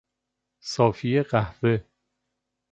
صافی 0.61 1.21
قهوه 1.21 1.83